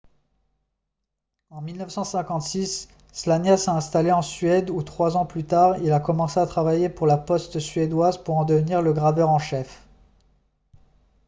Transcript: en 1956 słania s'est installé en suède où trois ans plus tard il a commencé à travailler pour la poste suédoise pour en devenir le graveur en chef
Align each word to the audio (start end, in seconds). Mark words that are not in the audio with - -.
en 1.51 1.61
1956 1.61 2.87
słania 3.13 3.55
s'est 3.55 3.69
installé 3.69 4.11
en 4.11 4.23
suède 4.23 4.71
où 4.71 4.81
trois 4.81 5.15
ans 5.15 5.27
plus 5.27 5.43
tard 5.45 5.77
il 5.77 5.91
a 5.91 5.99
commencé 5.99 6.39
à 6.39 6.47
travailler 6.47 6.89
pour 6.89 7.05
la 7.05 7.19
poste 7.19 7.59
suédoise 7.59 8.17
pour 8.17 8.37
en 8.37 8.43
devenir 8.45 8.81
le 8.81 8.93
graveur 8.93 9.29
en 9.29 9.37
chef 9.37 9.85